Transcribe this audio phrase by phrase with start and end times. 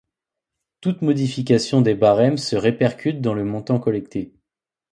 [0.81, 4.33] Toute modification des barèmes se répercute dans le montant collecté.